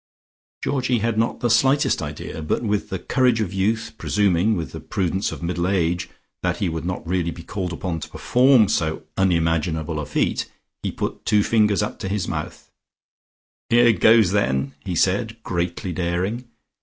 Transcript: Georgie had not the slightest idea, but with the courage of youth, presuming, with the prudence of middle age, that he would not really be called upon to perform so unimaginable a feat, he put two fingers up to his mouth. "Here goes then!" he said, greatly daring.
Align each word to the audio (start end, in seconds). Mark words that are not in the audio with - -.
Georgie 0.63 0.97
had 0.97 1.15
not 1.19 1.41
the 1.41 1.49
slightest 1.51 2.01
idea, 2.01 2.41
but 2.41 2.63
with 2.63 2.89
the 2.89 2.97
courage 2.97 3.39
of 3.39 3.53
youth, 3.53 3.93
presuming, 3.99 4.57
with 4.57 4.71
the 4.71 4.79
prudence 4.79 5.31
of 5.31 5.43
middle 5.43 5.67
age, 5.67 6.09
that 6.41 6.57
he 6.57 6.67
would 6.67 6.85
not 6.85 7.05
really 7.07 7.29
be 7.29 7.43
called 7.43 7.71
upon 7.71 7.99
to 7.99 8.09
perform 8.09 8.67
so 8.67 9.03
unimaginable 9.15 9.99
a 9.99 10.05
feat, 10.07 10.51
he 10.81 10.91
put 10.91 11.23
two 11.23 11.43
fingers 11.43 11.83
up 11.83 11.99
to 11.99 12.09
his 12.09 12.27
mouth. 12.27 12.71
"Here 13.69 13.93
goes 13.93 14.31
then!" 14.31 14.73
he 14.83 14.95
said, 14.95 15.37
greatly 15.43 15.93
daring. 15.93 16.49